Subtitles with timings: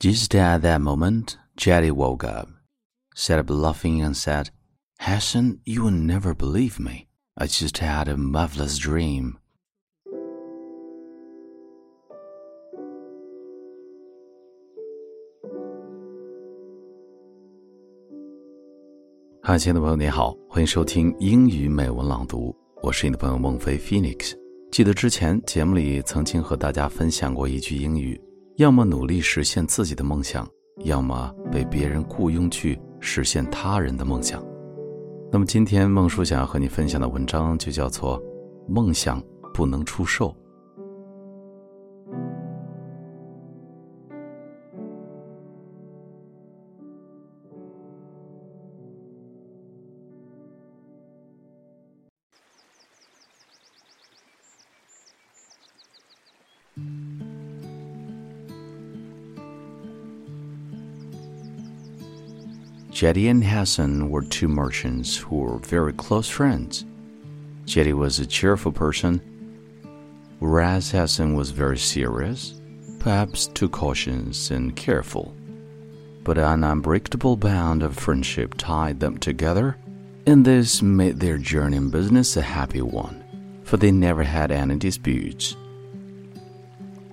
[0.00, 2.48] Just at that moment, Jetty woke up,
[3.14, 4.48] sat up laughing, and said,
[4.98, 7.08] Hassan, you will never believe me.
[7.36, 9.34] I just had a marvelous dream.
[19.42, 24.32] 嗨，亲爱的朋友，你好，欢迎收听英语美文朗读，我是你的朋友孟非 Phoenix。
[24.72, 28.18] 记得之前节目里曾经和大家分享过一句英语。
[28.60, 30.46] 要么努力实现自己的梦想，
[30.84, 34.44] 要么被别人雇佣去实现他人的梦想。
[35.32, 38.20] 那么今天孟叔想要和你分享的文章就叫做
[38.68, 39.18] 《梦想
[39.54, 40.28] 不能出售》。
[63.00, 66.84] Jehdi and Hassan were two merchants who were very close friends.
[67.64, 69.22] Jehdi was a cheerful person,
[70.38, 72.60] whereas Hassan was very serious,
[72.98, 75.34] perhaps too cautious and careful.
[76.24, 79.78] But an unbreakable bond of friendship tied them together,
[80.26, 83.24] and this made their journey in business a happy one,
[83.64, 85.56] for they never had any disputes.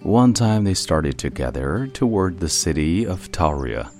[0.00, 3.92] One time they started together toward the city of Touria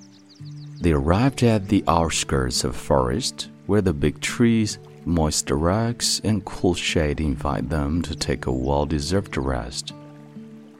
[0.80, 6.74] they arrived at the outskirts of forest where the big trees, moist rocks, and cool
[6.74, 9.92] shade invite them to take a well deserved rest.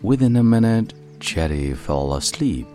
[0.02, 2.66] Within a minute, Jehdi fell asleep.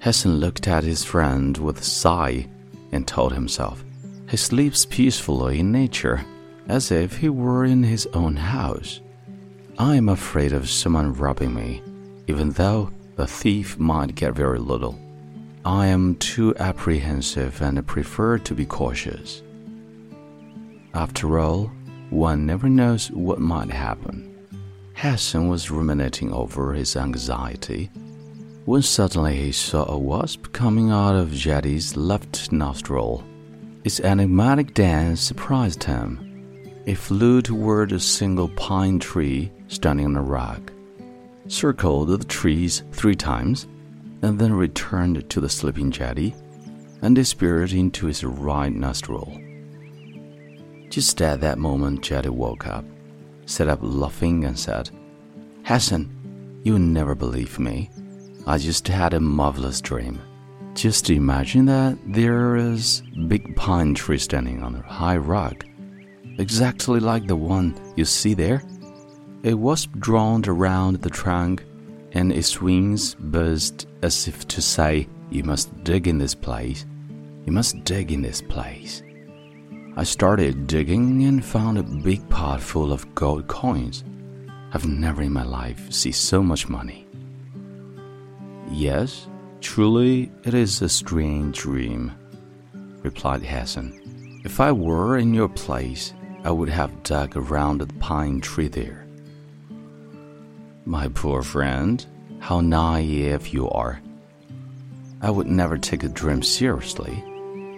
[0.00, 2.46] Hassan looked at his friend with a sigh
[2.92, 3.84] and told himself
[4.28, 6.24] he sleeps peacefully in nature,
[6.68, 9.00] as if he were in his own house.
[9.78, 11.82] I am afraid of someone robbing me,
[12.26, 14.98] even though the thief might get very little.
[15.64, 19.42] I am too apprehensive and prefer to be cautious.
[20.92, 21.70] After all,
[22.10, 24.30] one never knows what might happen.
[24.94, 27.90] Hassan was ruminating over his anxiety
[28.66, 33.24] when suddenly he saw a wasp coming out of Jehdi's left nostril.
[33.84, 36.20] Its enigmatic dance surprised him.
[36.86, 40.72] It flew toward a single pine tree standing on a rock,
[41.48, 43.66] circled the trees three times,
[44.24, 46.34] and then returned to the sleeping Jehdi
[47.02, 49.38] and disappeared into his right nostril.
[50.88, 52.86] Just at that moment, Jehdi woke up,
[53.44, 54.88] sat up laughing, and said,
[55.64, 57.90] Hassan, you'll never believe me.
[58.46, 60.18] I just had a marvelous dream.
[60.74, 65.66] Just imagine that there is a big pine tree standing on a high rock,
[66.38, 68.62] exactly like the one you see there.
[69.44, 71.64] A wasp droned around the trunk
[72.14, 76.86] and its wings buzzed as if to say, You must dig in this place.
[77.44, 79.02] You must dig in this place.
[79.96, 84.04] I started digging and found a big pot full of gold coins.
[84.72, 87.06] I've never in my life seen so much money.
[88.70, 89.28] Yes,
[89.60, 92.12] truly, it is a strange dream,
[93.02, 94.40] replied Hassan.
[94.44, 96.12] If I were in your place,
[96.44, 99.03] I would have dug around the pine tree there.
[100.86, 102.04] My poor friend,
[102.40, 104.02] how naive you are.
[105.22, 107.24] I would never take a dream seriously.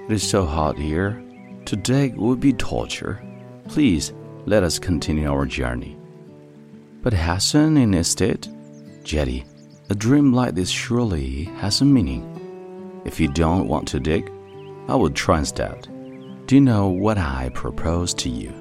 [0.08, 1.22] It is so hot here.
[1.66, 3.22] Today would be torture.
[3.68, 4.12] Please
[4.44, 5.96] let us continue our journey.
[7.02, 8.48] But Hassan insisted,
[9.04, 9.44] Jehdi,
[9.88, 13.02] a dream like this surely has a meaning.
[13.04, 14.32] If you don't want to dig,
[14.88, 15.86] I will try instead.
[16.46, 18.52] Do you know what I propose to you?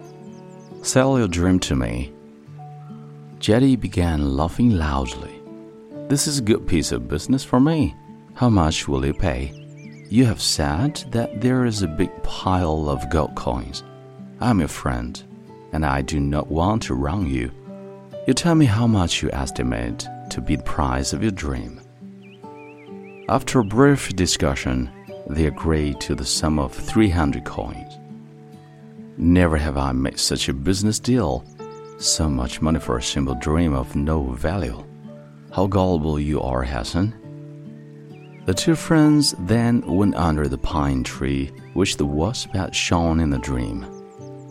[0.83, 2.14] Sell your dream to me
[3.45, 5.39] Jehdi began laughing loudly.
[6.07, 7.93] This is a good piece of business for me.
[8.33, 9.53] How much will you pay?
[10.09, 13.83] You have said that there is a big pile of gold coins.
[14.41, 15.23] I'm your friend,
[15.73, 17.51] and I do not want to wrong you.
[18.25, 21.79] You tell me how much you estimate to be the price of your dream.
[23.29, 24.89] After a brief discussion,
[25.29, 27.93] they agreed to the sum of 300 coins.
[29.17, 31.45] Never have I made such a business deal
[31.97, 34.83] so much money for a simple dream of no value.
[35.53, 37.13] How gullible you are, Hassan.
[38.45, 43.29] The two friends then went under the pine tree which the wasp had shown in
[43.29, 43.85] the dream.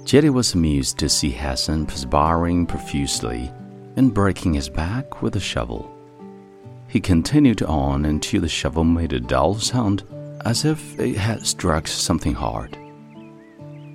[0.05, 3.51] Jehdi was amused to see Hassan perspiring profusely
[3.97, 5.91] and breaking his back with a shovel.
[6.89, 10.05] He continued on until the shovel made a dull sound
[10.45, 12.77] as if it had struck something hard.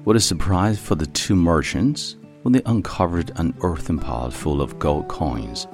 [0.04, 4.80] What a surprise for the two merchants when they uncovered an earthen pot full of
[4.80, 5.68] gold coins.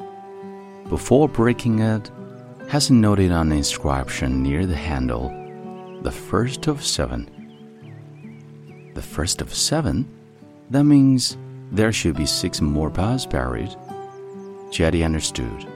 [0.90, 2.12] Before breaking it,
[2.70, 5.30] Hassan noted an inscription near the handle,
[6.02, 7.30] the first of seven.
[8.94, 10.08] The first of seven?
[10.70, 11.38] That means
[11.72, 13.76] there should be six more paths buried.
[14.70, 15.68] Jehdi understood,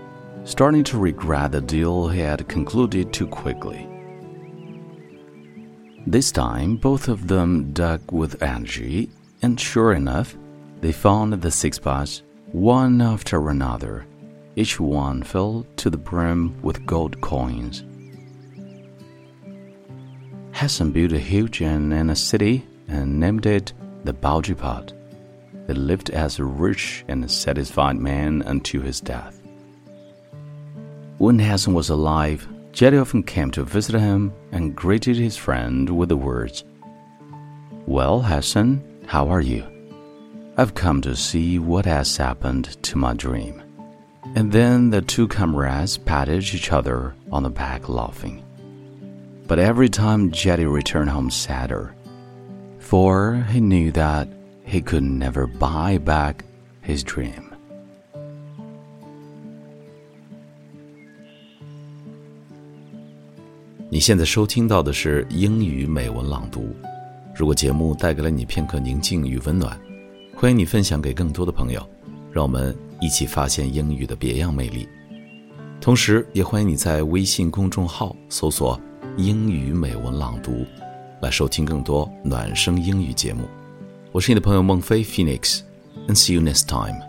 [0.44, 3.88] starting to regret the deal he had concluded too quickly.
[6.08, 9.10] This time, both of them dug with energy,
[9.42, 10.36] and sure enough,
[10.82, 14.06] they found the six pots, one after another.
[14.56, 17.84] Each one filled to the brim with gold coins.
[20.54, 23.74] Hassan built a huge inn in a city and named it
[24.04, 24.94] the Bauji Pot.
[25.68, 29.42] He lived as a rich and satisfied man until his death.
[31.18, 36.10] When Hassan was alive, Jehdi often came to visit him and greeted his friend with
[36.10, 36.64] the words,
[37.86, 39.79] Well, Hassan, how are you?
[40.60, 43.64] I've come to see what has happened to my dream.
[44.36, 48.44] And then the two comrades patted each other on the back, laughing.
[49.48, 51.96] But every time Jehdi returned home sadder,
[52.78, 54.28] for he knew that
[54.66, 56.44] he could never buy back
[56.82, 57.54] his dream.
[58.12, 58.26] You
[63.90, 66.76] 你现在收听到的是英语美文朗读。
[67.34, 69.80] 如果节目带给了你片刻宁静与温暖。
[70.40, 71.86] 欢迎你分享给更多的朋友，
[72.32, 74.88] 让我们一起发现英语的别样魅力。
[75.82, 78.80] 同时，也欢迎你在微信公众号搜索
[79.20, 80.66] “英语美文朗读”，
[81.22, 83.50] 来收听更多暖声英语节目。
[84.14, 87.09] 我是你的朋友孟非 Phoenix，and see you next time。